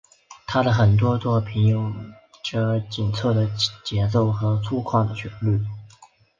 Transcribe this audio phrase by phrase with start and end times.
[0.47, 1.93] 他的很多作品有
[2.43, 3.47] 着紧凑的
[3.85, 5.61] 节奏和粗犷的旋律。